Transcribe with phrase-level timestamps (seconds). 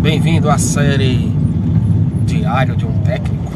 [0.00, 1.30] Bem-vindo à série
[2.24, 3.52] Diário de um Técnico.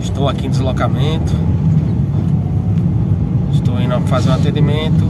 [0.00, 1.34] Estou aqui em deslocamento.
[3.52, 5.04] Estou indo fazer um atendimento.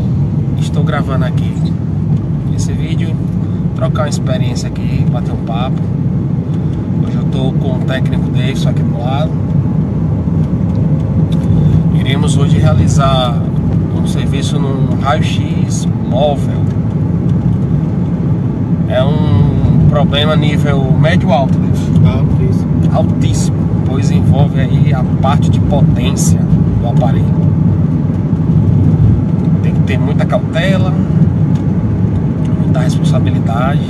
[0.59, 1.55] Estou gravando aqui
[2.57, 3.15] esse vídeo.
[3.77, 5.81] Trocar uma experiência aqui, bater um papo.
[7.07, 9.31] Hoje eu estou com o técnico Davidson aqui do lado.
[12.01, 13.41] Iremos hoje realizar
[13.97, 16.65] um serviço num raio-x móvel.
[18.89, 19.58] É um
[19.89, 22.69] problema nível médio-alto, Altíssimo.
[22.93, 23.57] altíssimo,
[23.87, 26.39] pois envolve aí a parte de potência
[26.81, 27.25] do aparelho.
[29.63, 30.93] Tem que ter muita cautela,
[32.61, 33.81] muita responsabilidade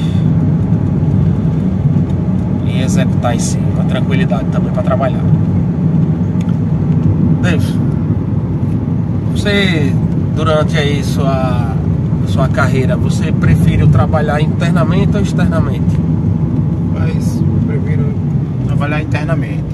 [2.67, 5.25] e executar em si, com tranquilidade também para trabalhar.
[7.42, 7.75] Deus,
[9.33, 9.92] você
[10.34, 11.77] durante aí sua
[12.28, 15.96] sua carreira, você prefere trabalhar internamente ou externamente?
[16.95, 18.14] Mas eu prefiro
[18.66, 19.64] trabalhar internamente.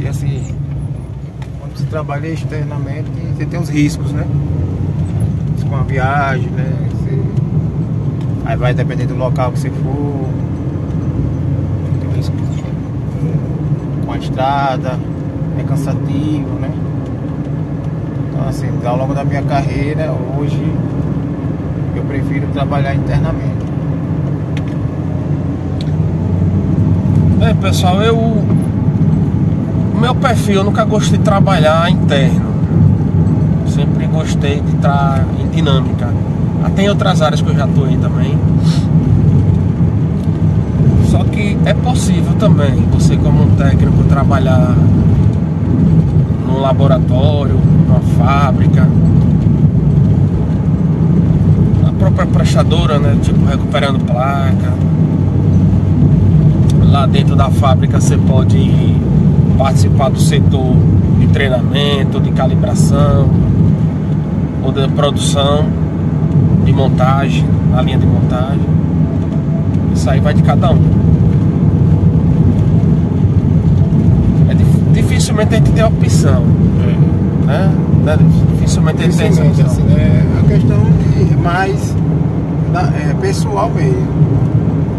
[0.00, 0.54] E assim,
[1.60, 4.26] quando você trabalha externamente, você tem os riscos, né?
[5.68, 6.72] Com a viagem, né?
[6.90, 7.22] Você-
[8.44, 10.28] Aí vai depender do local que você for.
[12.00, 12.34] Tem risco
[14.04, 14.98] com a estrada,
[15.58, 16.70] é cansativo, né?
[18.42, 20.60] Então assim, ao longo da minha carreira, hoje
[21.94, 23.54] eu prefiro trabalhar internamente.
[27.40, 28.16] É, pessoal, eu.
[28.16, 32.52] O meu perfil, eu nunca gostei de trabalhar interno.
[33.68, 36.08] Sempre gostei de estar em dinâmica.
[36.64, 38.36] Até em outras áreas que eu já atuei também.
[41.12, 44.74] Só que é possível também você, como um técnico, trabalhar
[46.62, 47.54] laboratório,
[47.86, 48.88] numa fábrica.
[51.86, 53.16] A própria prestadora, né?
[53.22, 54.72] Tipo, recuperando placa
[56.92, 58.94] lá dentro da fábrica você pode
[59.56, 60.76] participar do setor
[61.18, 63.30] de treinamento, de calibração
[64.62, 65.64] ou da produção,
[66.66, 68.60] de montagem, na linha de montagem.
[69.94, 70.78] Isso aí vai de cada um.
[74.50, 74.80] É dif-
[75.32, 76.42] dificilmente a gente tem opção,
[77.46, 77.72] né?
[78.04, 78.18] Né?
[78.52, 79.66] Dificilmente a gente tem opção.
[79.66, 80.78] assim, é a questão
[81.28, 81.96] de mais
[82.72, 84.06] da- é, pessoal mesmo.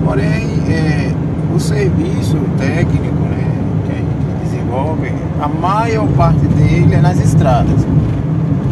[0.05, 1.11] Porém, é,
[1.55, 3.47] o serviço técnico né,
[3.85, 5.11] que a gente desenvolve,
[5.41, 7.85] a maior parte dele é nas estradas.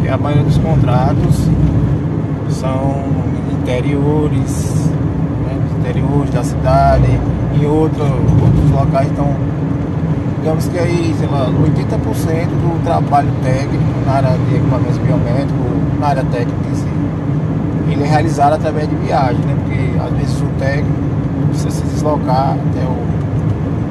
[0.04, 1.48] E a maioria dos contratos
[2.50, 2.96] são
[3.52, 4.90] interiores,
[5.46, 7.20] né, interiores da cidade,
[7.60, 9.08] em outro, outros locais.
[9.10, 9.28] Então,
[10.42, 16.06] digamos que aí, sei lá, 80% do trabalho técnico na área de equipamentos biométricos, na
[16.08, 16.88] área técnica em si,
[17.88, 19.56] ele é realizado através de viagem, né?
[19.62, 20.90] Porque às vezes o técnico
[21.48, 22.96] precisa se deslocar até o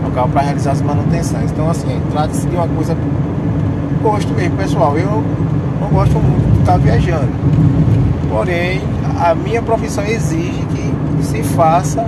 [0.03, 1.51] local para realizar as manutenções.
[1.51, 2.97] Então, assim, trata-se de uma coisa
[4.03, 4.97] gosto mesmo, pessoal.
[4.97, 5.23] Eu
[5.79, 7.31] não gosto muito de estar viajando.
[8.29, 8.81] Porém,
[9.22, 12.06] a minha profissão exige que se faça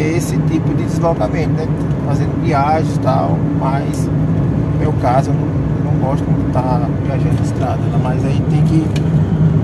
[0.00, 1.66] esse tipo de deslocamento, né?
[2.06, 6.88] Fazendo viagens e tal, mas no meu caso eu não, não gosto muito de estar
[7.04, 8.00] viajando na estrada, né?
[8.02, 8.84] mas aí tem que,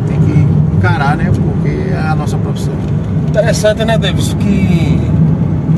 [0.08, 1.30] tem que encarar, né?
[1.34, 2.74] Porque é a nossa profissão.
[3.28, 4.34] Interessante, né, Davis?
[4.34, 5.00] Que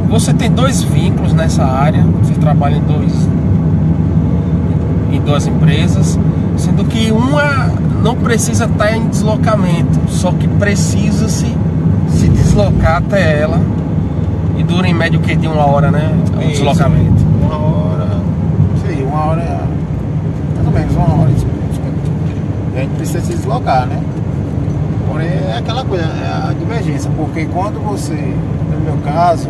[0.08, 3.28] você tem dois vínculos nessa área, você trabalha em dois
[5.10, 6.18] em duas empresas,
[6.56, 7.70] sendo que uma
[8.02, 11.54] não precisa estar em deslocamento, só que precisa se,
[12.08, 13.60] se deslocar até ela
[14.56, 16.12] e dura em média o que de uma hora, né?
[16.34, 17.22] O deslocamento.
[17.42, 18.08] Uma hora,
[18.84, 19.60] sei, uma hora,
[20.54, 21.30] mais ou menos uma hora.
[22.74, 24.00] a gente precisa se deslocar, né?
[25.10, 29.48] Porém, é aquela coisa, é a divergência, porque quando você, no meu caso,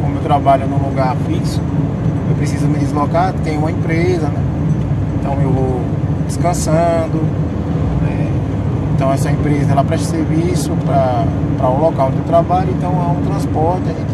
[0.00, 1.60] como eu trabalho num lugar fixo,
[2.28, 4.42] eu preciso me deslocar, tem uma empresa, né?
[5.18, 5.80] Então eu vou
[6.26, 7.22] descansando,
[8.02, 8.30] né?
[8.94, 13.22] Então essa empresa ela presta serviço para o local onde eu trabalho, então há um
[13.22, 14.11] transporte, a gente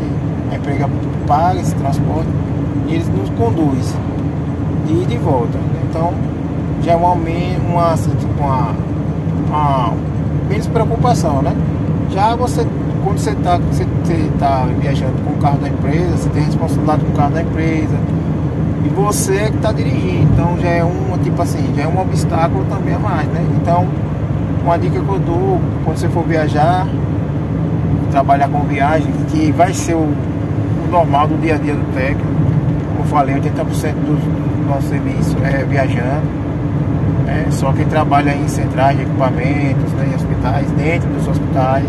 [0.58, 0.90] a empresa
[1.26, 2.28] paga esse transporte
[2.88, 3.94] e eles nos conduz
[4.86, 5.58] de ida e volta.
[5.88, 6.12] Então
[6.82, 8.74] já é uma, uma, assim, tipo uma,
[9.48, 9.92] uma
[10.48, 11.54] menos preocupação, né?
[12.10, 12.66] Já você,
[13.04, 17.04] quando você está você, você tá viajando com o carro da empresa, você tem responsabilidade
[17.04, 17.96] com o carro da empresa
[18.84, 22.00] e você é que está dirigindo, então já é um tipo assim, já é um
[22.00, 23.44] obstáculo também a mais, né?
[23.60, 23.86] Então
[24.64, 26.86] uma dica que eu dou quando você for viajar,
[28.10, 30.08] trabalhar com viagem, que vai ser o
[30.88, 32.26] normal do dia a dia do técnico.
[32.88, 36.26] Como eu falei, 80% do, nosso serviço é viajando.
[37.24, 37.46] né?
[37.50, 41.86] Só quem trabalha em centrais de equipamentos, né, em hospitais dentro dos hospitais,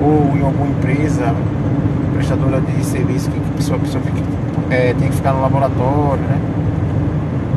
[0.00, 1.34] ou em alguma empresa
[2.14, 4.22] prestadora de serviço que a pessoa, a pessoa fica,
[4.70, 6.38] é, tem que ficar no laboratório, né?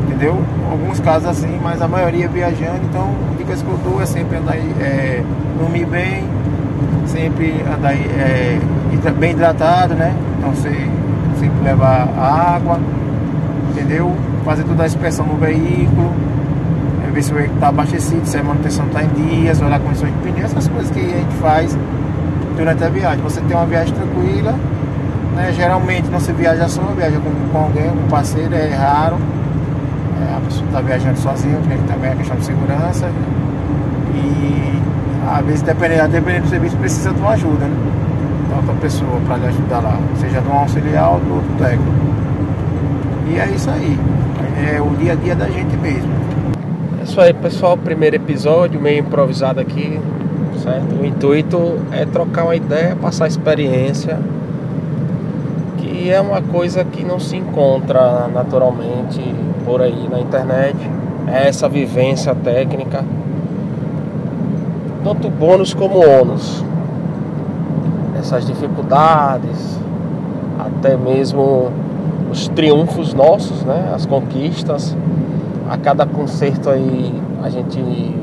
[0.07, 0.39] Entendeu?
[0.69, 4.55] Alguns casos assim, mas a maioria viajando, então dicas que eu dou é sempre andar
[4.55, 5.23] é,
[5.57, 6.23] dormir bem,
[7.07, 8.59] sempre andar é,
[9.17, 10.13] bem hidratado, né?
[10.45, 10.69] Então você
[11.39, 12.79] sempre levar água,
[13.71, 14.15] entendeu?
[14.43, 16.11] Fazer toda a inspeção no veículo,
[17.03, 20.13] é, ver se o veículo está abastecido, se a manutenção está em dias, olhar condições
[20.13, 21.75] de pneu, essas coisas que a gente faz
[22.55, 23.23] durante a viagem.
[23.23, 24.53] Você tem uma viagem tranquila,
[25.35, 25.51] né?
[25.51, 29.17] geralmente não se viaja só, viaja com, com alguém, com um parceiro, é raro.
[30.21, 33.09] É, a pessoa está viajando sozinho, porque também é questão de segurança.
[34.13, 34.79] E
[35.27, 38.04] às vezes, dependendo, dependendo do serviço, precisa de uma ajuda, né?
[38.55, 41.91] Outra pessoa para lhe ajudar lá, seja de um auxiliar ou do outro técnico.
[43.29, 43.97] E é isso aí.
[44.73, 46.11] É o dia a dia da gente mesmo.
[46.99, 47.77] É isso aí, pessoal.
[47.77, 49.99] Primeiro episódio, meio improvisado aqui
[50.65, 50.95] certo?
[50.99, 54.19] O intuito é trocar uma ideia, passar experiência,
[55.77, 59.21] que é uma coisa que não se encontra naturalmente
[59.63, 60.77] por aí na internet.
[61.27, 63.03] É essa vivência técnica,
[65.03, 66.64] tanto bônus como ônus.
[68.17, 69.79] Essas dificuldades,
[70.59, 71.71] até mesmo
[72.31, 73.91] os triunfos nossos, né?
[73.93, 74.95] As conquistas.
[75.69, 77.13] A cada concerto aí
[77.43, 77.79] a gente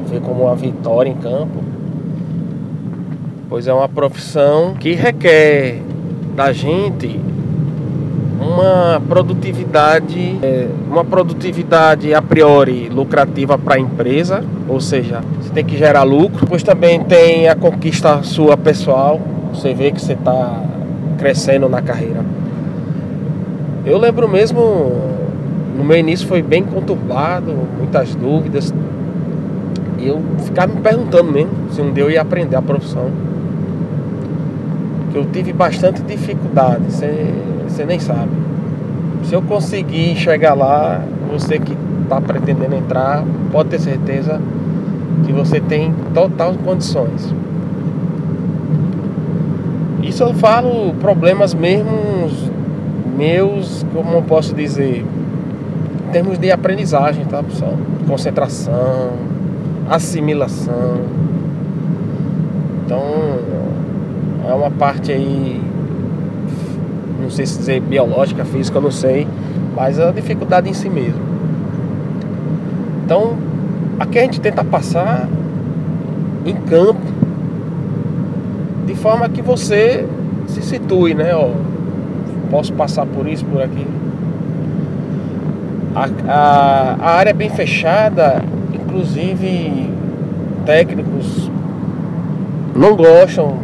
[0.07, 1.73] vê como uma vitória em campo
[3.53, 5.83] pois é uma profissão que requer
[6.35, 7.21] da gente
[8.41, 15.63] uma produtividade, é, uma produtividade a priori lucrativa para a empresa, ou seja, você tem
[15.63, 19.21] que gerar lucro, pois também tem a conquista sua pessoal,
[19.53, 20.63] você vê que você está
[21.19, 22.25] crescendo na carreira.
[23.85, 24.61] Eu lembro mesmo,
[25.77, 28.73] no meu início foi bem conturbado, muitas dúvidas,
[29.99, 33.11] e eu ficava me perguntando mesmo se um dia eu ia aprender a profissão
[35.13, 38.31] que eu tive bastante dificuldade, você nem sabe.
[39.25, 43.23] Se eu conseguir chegar lá, você que está pretendendo entrar,
[43.53, 44.41] pode ter certeza
[45.25, 47.33] que você tem total condições.
[50.13, 51.91] Isso eu falo problemas mesmo
[53.17, 55.07] meus, como eu posso dizer,
[56.07, 57.73] em termos de aprendizagem, tá pessoal?
[58.07, 59.13] Concentração,
[59.89, 60.99] assimilação.
[62.85, 63.03] Então,
[64.47, 65.59] é uma parte aí,
[67.19, 69.27] não sei se dizer biológica, física, não sei,
[69.75, 71.23] mas é a dificuldade em si mesmo.
[73.07, 73.33] Então,
[73.99, 75.27] aqui a gente tenta passar
[76.45, 77.01] em campo,
[79.03, 80.07] forma que você
[80.47, 81.35] se situe, né?
[81.35, 81.51] Ó,
[82.51, 83.85] posso passar por isso, por aqui.
[85.95, 88.41] A, a, a área é bem fechada,
[88.73, 89.91] inclusive
[90.65, 91.51] técnicos
[92.75, 93.59] não gostam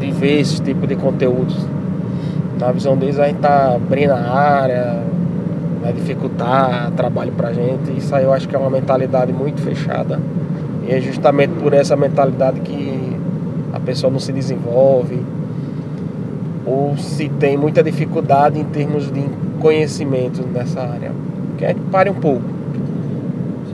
[0.00, 1.56] de ver esse tipo de conteúdos.
[2.58, 5.02] Na visão deles, a gente tá abrindo a área,
[5.80, 7.96] vai dificultar trabalho pra gente.
[7.96, 10.18] Isso aí eu acho que é uma mentalidade muito fechada.
[10.86, 12.83] E é justamente por essa mentalidade que
[13.84, 15.20] pessoa não se desenvolve
[16.66, 19.24] ou se tem muita dificuldade em termos de
[19.60, 21.12] conhecimento nessa área.
[21.58, 22.42] Que a gente pare um pouco.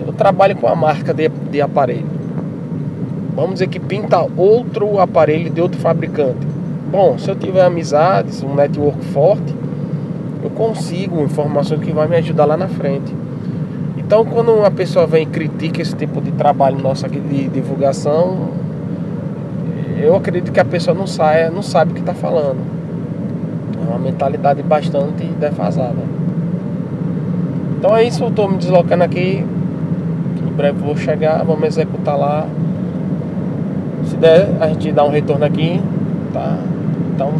[0.06, 2.20] Eu trabalho com a marca de, de aparelho
[3.40, 6.46] vamos dizer que pinta outro aparelho de outro fabricante.
[6.90, 9.54] Bom, se eu tiver amizades, um network forte,
[10.42, 13.14] eu consigo informações que vai me ajudar lá na frente.
[13.96, 18.50] Então, quando uma pessoa vem e critica esse tipo de trabalho nosso aqui de divulgação,
[20.00, 22.58] eu acredito que a pessoa não saia, não sabe o que está falando.
[23.80, 26.02] É uma mentalidade bastante defasada.
[27.78, 29.44] Então é isso, eu estou me deslocando aqui.
[30.42, 32.46] Em breve vou chegar, vamos executar lá
[34.04, 35.80] se der, a gente dá um retorno aqui,
[36.32, 36.58] tá?
[37.14, 37.32] Então,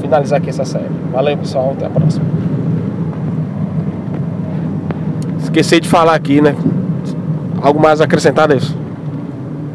[0.00, 0.90] finalizar aqui essa série.
[1.12, 1.74] Valeu, pessoal.
[1.76, 2.24] Até a próxima.
[5.38, 6.56] Esqueci de falar aqui, né?
[7.60, 8.76] Algo mais acrescentado a isso?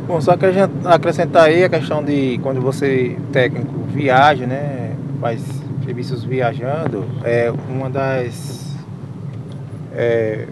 [0.09, 0.31] Bom, só
[0.85, 4.95] acrescentar aí a questão de quando você, técnico, viaja, né?
[5.21, 5.39] Faz
[5.85, 8.75] serviços viajando, é uma das
[9.93, 10.47] é,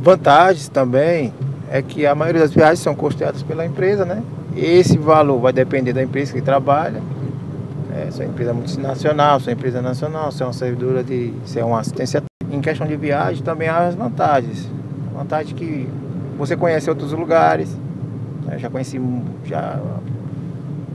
[0.00, 1.34] vantagens também
[1.70, 4.22] é que a maioria das viagens são custeadas pela empresa, né?
[4.56, 7.02] Esse valor vai depender da empresa que trabalha.
[7.94, 11.04] É, se é uma empresa multinacional, se é uma empresa nacional, se é uma servidora
[11.04, 11.34] de.
[11.44, 12.22] se é uma assistência.
[12.50, 14.66] Em questão de viagem também há as vantagens.
[15.14, 15.86] Vantagem que
[16.38, 17.76] você conhece outros lugares.
[18.48, 18.58] Né?
[18.58, 19.00] Já conheci
[19.44, 19.78] já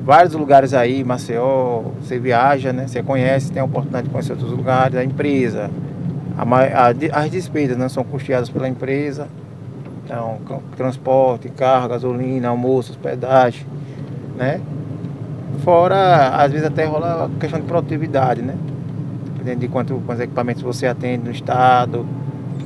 [0.04, 2.88] vários lugares aí, Maceió, você viaja, né?
[2.88, 5.70] Você conhece, tem a oportunidade de conhecer outros lugares, a empresa.
[6.38, 9.28] A, a, as despesas não são custeadas pela empresa.
[10.04, 10.40] Então,
[10.76, 13.66] transporte, carro, gasolina, almoço, hospedagem,
[14.36, 14.60] né?
[15.64, 18.56] Fora, às vezes até rola questão de produtividade, né?
[19.38, 22.06] Dependendo de quanto, quantos equipamentos você atende no estado,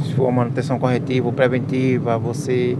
[0.03, 2.75] se for manutenção corretiva ou preventiva, você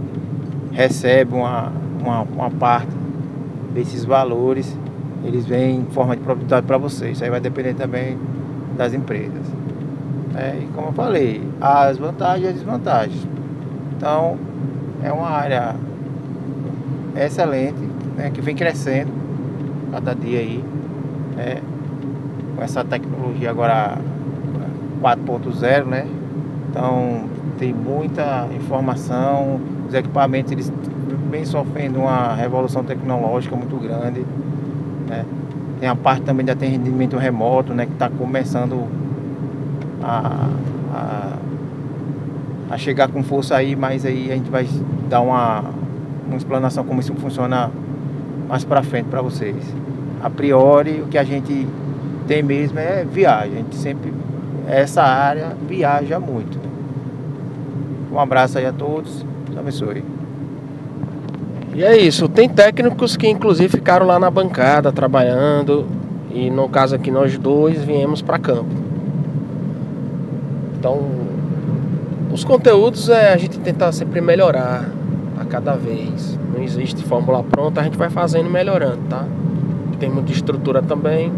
[0.72, 1.72] recebe uma,
[2.08, 2.90] uma, parte
[3.72, 4.76] desses valores,
[5.24, 7.10] eles vêm em forma de produtividade para você.
[7.10, 8.18] Isso aí vai depender também
[8.76, 9.46] das empresas.
[10.34, 13.26] É, e como eu falei, as vantagens e as desvantagens.
[13.96, 14.36] Então,
[15.02, 15.74] é uma área
[17.16, 17.80] excelente,
[18.16, 19.10] né, que vem crescendo
[19.90, 20.64] cada dia aí,
[21.36, 21.60] né,
[22.54, 23.98] com essa tecnologia agora
[25.00, 26.06] 4.0, né?
[26.70, 27.24] Então
[27.58, 30.72] tem muita informação, os equipamentos eles
[31.30, 34.24] vêm sofrendo uma revolução tecnológica muito grande,
[35.08, 35.24] né?
[35.80, 38.88] Tem a parte também de atendimento remoto, né, que está começando
[40.02, 40.48] a,
[40.92, 41.32] a,
[42.70, 44.66] a chegar com força aí, mas aí a gente vai
[45.08, 45.64] dar uma,
[46.26, 47.70] uma explanação como isso funciona
[48.48, 49.56] mais para frente para vocês.
[50.22, 51.66] A priori, o que a gente
[52.26, 53.52] tem mesmo é viagem.
[53.52, 54.12] A gente sempre,
[54.66, 56.58] essa área viaja muito.
[58.12, 59.24] Um abraço aí a todos.
[59.46, 60.17] Deus abençoe.
[61.78, 62.28] E é isso.
[62.28, 65.86] Tem técnicos que inclusive ficaram lá na bancada trabalhando.
[66.28, 68.74] E no caso aqui nós dois viemos para campo.
[70.76, 71.00] Então,
[72.32, 74.90] os conteúdos é a gente tentar sempre melhorar
[75.40, 76.36] a cada vez.
[76.52, 79.24] Não existe fórmula pronta, a gente vai fazendo melhorando, tá?
[80.00, 81.32] Tem muita estrutura também.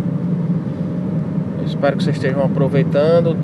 [1.59, 3.37] Eu espero que vocês estejam aproveitando.